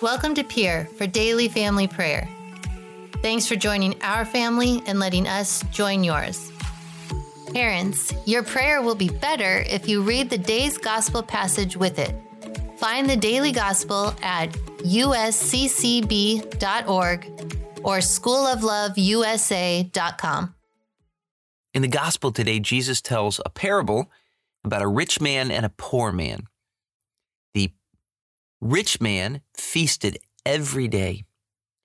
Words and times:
Welcome 0.00 0.36
to 0.36 0.44
Peer 0.44 0.88
for 0.96 1.08
Daily 1.08 1.48
Family 1.48 1.88
Prayer. 1.88 2.28
Thanks 3.20 3.48
for 3.48 3.56
joining 3.56 4.00
our 4.00 4.24
family 4.24 4.80
and 4.86 5.00
letting 5.00 5.26
us 5.26 5.64
join 5.72 6.04
yours. 6.04 6.52
Parents, 7.52 8.14
your 8.24 8.44
prayer 8.44 8.80
will 8.80 8.94
be 8.94 9.08
better 9.08 9.64
if 9.66 9.88
you 9.88 10.02
read 10.02 10.30
the 10.30 10.38
day's 10.38 10.78
gospel 10.78 11.20
passage 11.20 11.76
with 11.76 11.98
it. 11.98 12.14
Find 12.78 13.10
the 13.10 13.16
daily 13.16 13.50
gospel 13.50 14.14
at 14.22 14.52
usccb.org 14.82 16.44
or 17.82 17.98
schoolofloveusa.com. 17.98 20.54
In 21.74 21.82
the 21.82 21.88
gospel 21.88 22.30
today, 22.30 22.60
Jesus 22.60 23.00
tells 23.00 23.40
a 23.44 23.50
parable 23.50 24.08
about 24.62 24.82
a 24.82 24.86
rich 24.86 25.20
man 25.20 25.50
and 25.50 25.66
a 25.66 25.70
poor 25.70 26.12
man. 26.12 26.46
Rich 28.60 29.00
man 29.00 29.40
feasted 29.56 30.18
every 30.44 30.88
day. 30.88 31.24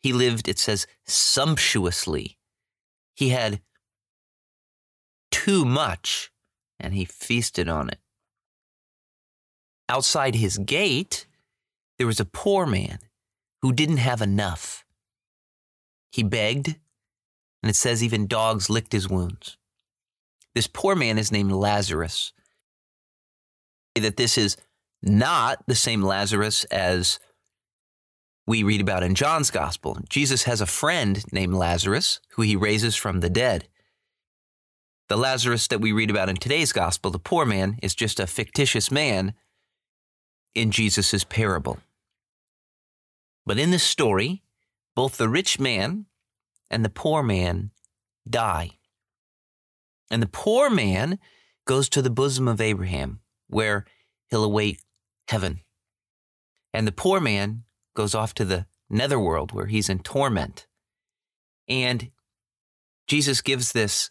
He 0.00 0.12
lived, 0.12 0.48
it 0.48 0.58
says, 0.58 0.86
sumptuously. 1.06 2.38
He 3.14 3.28
had 3.28 3.60
too 5.30 5.64
much 5.64 6.30
and 6.80 6.94
he 6.94 7.04
feasted 7.04 7.68
on 7.68 7.88
it. 7.88 7.98
Outside 9.88 10.34
his 10.34 10.58
gate, 10.58 11.26
there 11.98 12.06
was 12.06 12.20
a 12.20 12.24
poor 12.24 12.66
man 12.66 12.98
who 13.60 13.72
didn't 13.72 13.98
have 13.98 14.20
enough. 14.20 14.84
He 16.10 16.22
begged, 16.22 16.68
and 17.62 17.70
it 17.70 17.76
says 17.76 18.02
even 18.02 18.26
dogs 18.26 18.68
licked 18.68 18.92
his 18.92 19.08
wounds. 19.08 19.56
This 20.54 20.66
poor 20.66 20.94
man 20.96 21.18
is 21.18 21.30
named 21.30 21.52
Lazarus. 21.52 22.32
That 23.94 24.16
this 24.16 24.36
is 24.36 24.56
not 25.02 25.62
the 25.66 25.74
same 25.74 26.02
Lazarus 26.02 26.64
as 26.64 27.18
we 28.46 28.62
read 28.62 28.80
about 28.80 29.02
in 29.02 29.14
John's 29.14 29.50
gospel. 29.50 29.98
Jesus 30.08 30.44
has 30.44 30.60
a 30.60 30.66
friend 30.66 31.24
named 31.32 31.54
Lazarus 31.54 32.20
who 32.30 32.42
he 32.42 32.56
raises 32.56 32.96
from 32.96 33.20
the 33.20 33.30
dead. 33.30 33.68
The 35.08 35.16
Lazarus 35.16 35.66
that 35.68 35.80
we 35.80 35.92
read 35.92 36.10
about 36.10 36.28
in 36.28 36.36
today's 36.36 36.72
gospel, 36.72 37.10
the 37.10 37.18
poor 37.18 37.44
man, 37.44 37.78
is 37.82 37.94
just 37.94 38.18
a 38.18 38.26
fictitious 38.26 38.90
man 38.90 39.34
in 40.54 40.70
Jesus' 40.70 41.24
parable. 41.24 41.78
But 43.44 43.58
in 43.58 43.70
this 43.70 43.82
story, 43.82 44.42
both 44.94 45.16
the 45.16 45.28
rich 45.28 45.58
man 45.58 46.06
and 46.70 46.84
the 46.84 46.90
poor 46.90 47.22
man 47.22 47.70
die. 48.28 48.70
And 50.10 50.22
the 50.22 50.28
poor 50.28 50.70
man 50.70 51.18
goes 51.64 51.88
to 51.90 52.02
the 52.02 52.10
bosom 52.10 52.48
of 52.48 52.60
Abraham, 52.60 53.20
where 53.48 53.84
he'll 54.30 54.44
await 54.44 54.80
heaven. 55.32 55.60
And 56.74 56.86
the 56.86 56.92
poor 56.92 57.18
man 57.18 57.64
goes 57.96 58.14
off 58.14 58.34
to 58.34 58.44
the 58.44 58.66
netherworld, 58.90 59.52
where 59.52 59.64
he's 59.64 59.88
in 59.88 60.00
torment. 60.00 60.66
And 61.66 62.10
Jesus 63.06 63.40
gives 63.40 63.72
this 63.72 64.10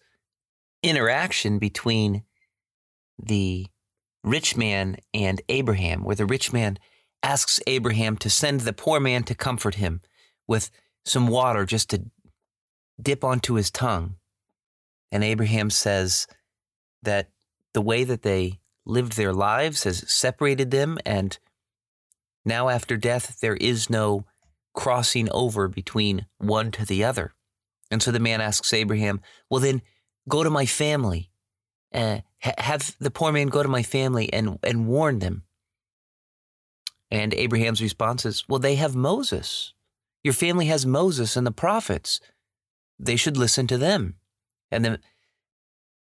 interaction 0.82 1.60
between 1.60 2.24
the 3.22 3.68
rich 4.24 4.58
man 4.58 4.98
and 5.14 5.42
Abraham, 5.48 6.04
where 6.04 6.16
the 6.16 6.26
rich 6.26 6.52
man 6.52 6.80
asks 7.22 7.60
Abraham 7.68 8.18
to 8.18 8.30
send 8.30 8.62
the 8.62 8.74
poor 8.74 9.00
man 9.00 9.22
to 9.26 9.36
comfort 9.36 9.76
him 9.76 10.02
with 10.48 10.72
some 11.06 11.28
water 11.28 11.66
just 11.66 11.92
to 11.92 12.04
dip 13.00 13.24
onto 13.24 13.54
his 13.54 13.70
tongue. 13.70 14.16
And 15.12 15.24
Abraham 15.24 15.70
says 15.70 16.26
that 17.04 17.30
the 17.76 17.82
way 17.82 18.04
that 18.06 18.24
they 18.24 18.61
lived 18.86 19.14
their 19.14 19.34
lives 19.34 19.84
has 19.84 20.12
separated 20.12 20.72
them, 20.72 20.98
and 21.06 21.38
now 22.46 22.70
after 22.70 22.98
death, 22.98 23.40
there 23.42 23.56
is 23.56 23.90
no 23.90 24.26
crossing 24.74 25.30
over 25.32 25.68
between 25.68 26.26
one 26.38 26.72
to 26.72 26.86
the 26.86 27.04
other. 27.04 27.34
And 27.90 28.02
so 28.02 28.12
the 28.12 28.20
man 28.20 28.42
asks 28.42 28.74
Abraham, 28.74 29.22
Well, 29.50 29.62
then 29.62 29.82
go 30.28 30.44
to 30.44 30.50
my 30.50 30.66
family. 30.66 31.30
Uh, 31.94 32.20
ha- 32.42 32.54
have 32.58 32.96
the 33.00 33.12
poor 33.12 33.32
man 33.32 33.48
go 33.48 33.62
to 33.62 33.70
my 33.70 33.84
family 33.84 34.32
and, 34.32 34.58
and 34.64 34.88
warn 34.88 35.20
them. 35.20 35.44
And 37.12 37.34
Abraham's 37.34 37.82
response 37.82 38.26
is, 38.26 38.46
Well, 38.48 38.60
they 38.60 38.76
have 38.76 38.96
Moses. 38.96 39.74
Your 40.24 40.34
family 40.34 40.68
has 40.68 40.86
Moses 40.86 41.36
and 41.36 41.46
the 41.46 41.52
prophets. 41.52 42.22
They 42.98 43.18
should 43.18 43.38
listen 43.38 43.68
to 43.68 43.78
them. 43.78 44.16
And 44.72 45.00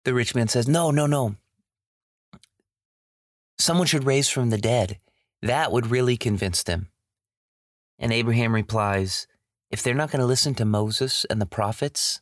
the 0.04 0.14
rich 0.14 0.34
man 0.34 0.48
says, 0.48 0.68
No, 0.68 0.90
no, 0.90 1.06
no. 1.06 1.36
Someone 3.58 3.86
should 3.86 4.04
raise 4.04 4.28
from 4.28 4.50
the 4.50 4.58
dead. 4.58 4.98
That 5.42 5.72
would 5.72 5.88
really 5.90 6.16
convince 6.16 6.62
them. 6.62 6.88
And 7.98 8.12
Abraham 8.12 8.54
replies, 8.54 9.26
If 9.70 9.82
they're 9.82 9.94
not 9.94 10.10
going 10.10 10.20
to 10.20 10.26
listen 10.26 10.54
to 10.56 10.64
Moses 10.64 11.26
and 11.28 11.40
the 11.40 11.46
prophets, 11.46 12.20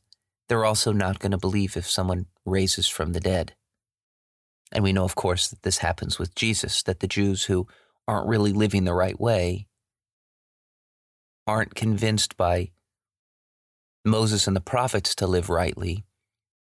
they're 0.49 0.65
also 0.65 0.93
not 0.93 1.19
going 1.19 1.33
to 1.33 1.39
believe 1.39 1.77
if 1.77 1.89
someone 1.89 2.27
raises 2.45 2.89
from 2.89 3.13
the 3.13 3.21
dead. 3.21 3.55
And 4.73 4.83
we 4.83 4.93
know, 4.93 5.05
of 5.05 5.15
course, 5.15 5.49
that 5.49 5.63
this 5.63 5.79
happens 5.79 6.19
with 6.19 6.35
Jesus, 6.35 6.83
that 6.85 7.01
the 7.01 7.07
Jews 7.07 7.45
who 7.45 7.67
aren't 8.09 8.29
really 8.29 8.53
living 8.53 8.85
the 8.85 8.95
right 8.95 9.19
way 9.21 9.67
aren't 11.47 11.75
convinced 11.75 12.37
by 12.37 12.71
Moses 14.05 14.47
and 14.47 14.57
the 14.57 14.61
prophets 14.61 15.15
to 15.17 15.27
live 15.27 15.49
rightly. 15.49 16.05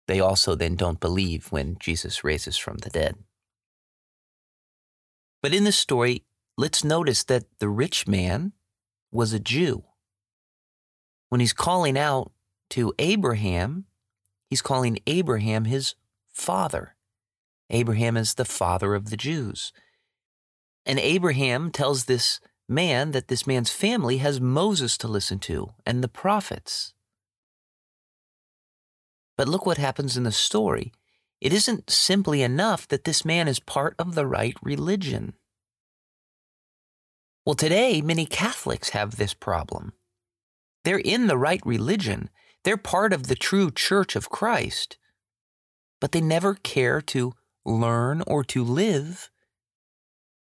They 0.06 0.20
also 0.20 0.54
then 0.54 0.76
don't 0.76 1.00
believe 1.00 1.52
when 1.52 1.76
Jesus 1.78 2.24
raises 2.24 2.56
from 2.56 2.78
the 2.78 2.90
dead. 2.90 3.16
But 5.42 5.54
in 5.54 5.64
this 5.64 5.78
story, 5.78 6.24
let's 6.56 6.84
notice 6.84 7.24
that 7.24 7.44
the 7.58 7.68
rich 7.68 8.06
man 8.06 8.52
was 9.10 9.32
a 9.32 9.40
Jew. 9.40 9.84
When 11.28 11.40
he's 11.40 11.52
calling 11.52 11.96
out 11.96 12.32
to 12.70 12.92
Abraham, 12.98 13.86
he's 14.48 14.62
calling 14.62 14.98
Abraham 15.06 15.64
his 15.64 15.94
father. 16.32 16.96
Abraham 17.70 18.16
is 18.16 18.34
the 18.34 18.44
father 18.44 18.94
of 18.94 19.10
the 19.10 19.16
Jews. 19.16 19.72
And 20.84 20.98
Abraham 20.98 21.70
tells 21.70 22.04
this 22.04 22.40
man 22.68 23.12
that 23.12 23.28
this 23.28 23.46
man's 23.46 23.70
family 23.70 24.18
has 24.18 24.40
Moses 24.40 24.96
to 24.98 25.08
listen 25.08 25.38
to 25.40 25.70
and 25.86 26.02
the 26.02 26.08
prophets. 26.08 26.94
But 29.36 29.48
look 29.48 29.66
what 29.66 29.78
happens 29.78 30.16
in 30.16 30.24
the 30.24 30.32
story. 30.32 30.92
It 31.40 31.52
isn't 31.52 31.90
simply 31.90 32.42
enough 32.42 32.86
that 32.88 33.04
this 33.04 33.24
man 33.24 33.48
is 33.48 33.60
part 33.60 33.94
of 33.98 34.14
the 34.14 34.26
right 34.26 34.56
religion. 34.62 35.34
Well, 37.46 37.54
today, 37.54 38.02
many 38.02 38.26
Catholics 38.26 38.90
have 38.90 39.16
this 39.16 39.32
problem. 39.32 39.94
They're 40.84 40.98
in 40.98 41.26
the 41.26 41.38
right 41.38 41.62
religion, 41.64 42.30
they're 42.64 42.76
part 42.76 43.12
of 43.12 43.26
the 43.26 43.34
true 43.34 43.70
church 43.70 44.16
of 44.16 44.28
Christ, 44.28 44.98
but 46.00 46.12
they 46.12 46.20
never 46.20 46.54
care 46.54 47.00
to 47.02 47.32
learn 47.64 48.22
or 48.26 48.44
to 48.44 48.62
live 48.62 49.30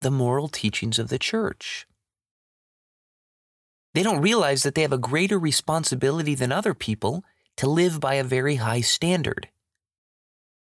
the 0.02 0.12
moral 0.12 0.48
teachings 0.48 1.00
of 1.00 1.10
the 1.10 1.18
church. 1.18 1.88
They 3.94 4.04
don't 4.04 4.22
realize 4.22 4.64
that 4.64 4.76
they 4.76 4.82
have 4.82 4.94
a 4.94 4.98
greater 4.98 5.40
responsibility 5.40 6.36
than 6.36 6.52
other 6.52 6.74
people 6.74 7.24
to 7.58 7.70
live 7.70 8.00
by 8.00 8.16
a 8.16 8.24
very 8.24 8.56
high 8.56 8.82
standard. 8.82 9.50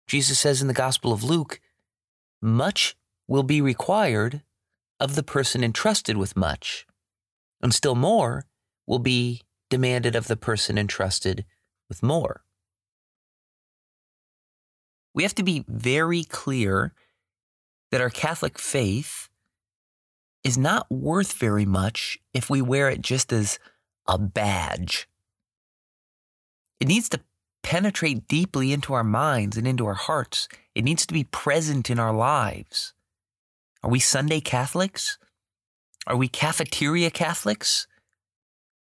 Jesus 0.07 0.39
says 0.39 0.61
in 0.61 0.67
the 0.67 0.73
Gospel 0.73 1.11
of 1.11 1.23
Luke, 1.23 1.59
much 2.41 2.95
will 3.27 3.43
be 3.43 3.61
required 3.61 4.43
of 4.99 5.15
the 5.15 5.23
person 5.23 5.63
entrusted 5.63 6.17
with 6.17 6.37
much, 6.37 6.85
and 7.61 7.73
still 7.73 7.95
more 7.95 8.45
will 8.85 8.99
be 8.99 9.41
demanded 9.69 10.15
of 10.15 10.27
the 10.27 10.37
person 10.37 10.77
entrusted 10.77 11.45
with 11.89 12.03
more. 12.03 12.43
We 15.13 15.23
have 15.23 15.35
to 15.35 15.43
be 15.43 15.63
very 15.67 16.23
clear 16.23 16.93
that 17.91 18.01
our 18.01 18.09
Catholic 18.09 18.59
faith 18.59 19.29
is 20.43 20.57
not 20.57 20.91
worth 20.91 21.33
very 21.33 21.65
much 21.65 22.19
if 22.33 22.49
we 22.49 22.61
wear 22.61 22.89
it 22.89 23.01
just 23.01 23.33
as 23.33 23.57
a 24.07 24.17
badge. 24.17 25.07
It 26.79 26.87
needs 26.87 27.09
to 27.09 27.21
penetrate 27.65 28.27
deeply 28.27 28.71
into 28.71 28.93
our 28.93 29.03
minds 29.03 29.57
and 29.57 29.67
into 29.67 29.87
our 29.87 29.95
hearts. 29.95 30.47
It 30.75 30.83
needs 30.83 31.03
to 31.07 31.13
be 31.15 31.23
present 31.23 31.89
in 31.89 31.97
our 31.97 32.13
lives. 32.13 32.93
Are 33.81 33.89
we 33.89 33.99
Sunday 33.99 34.39
Catholics? 34.39 35.17
Are 36.05 36.15
we 36.15 36.27
cafeteria 36.27 37.09
Catholics? 37.09 37.87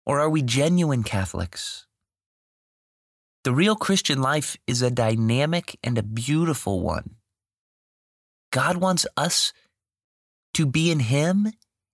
Or 0.05 0.19
are 0.19 0.29
we 0.29 0.41
genuine 0.41 1.03
Catholics? 1.03 1.87
The 3.45 3.53
real 3.53 3.77
Christian 3.77 4.21
life 4.21 4.57
is 4.67 4.81
a 4.81 4.91
dynamic 4.91 5.79
and 5.81 5.97
a 5.97 6.03
beautiful 6.03 6.81
one. 6.81 7.15
God 8.51 8.75
wants 8.75 9.07
us 9.15 9.53
to 10.53 10.65
be 10.65 10.91
in 10.91 10.99
Him 10.99 11.47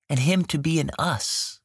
and 0.10 0.20
Him 0.20 0.46
to 0.46 0.58
be 0.58 0.80
in 0.80 0.90
us. 0.98 1.61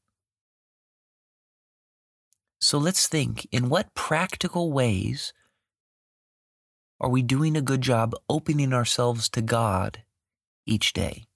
So 2.66 2.78
let's 2.78 3.06
think 3.06 3.46
in 3.52 3.68
what 3.68 3.94
practical 3.94 4.72
ways 4.72 5.32
are 6.98 7.08
we 7.08 7.22
doing 7.22 7.56
a 7.56 7.62
good 7.62 7.80
job 7.80 8.12
opening 8.28 8.72
ourselves 8.72 9.28
to 9.28 9.40
God 9.40 10.02
each 10.66 10.92
day? 10.92 11.28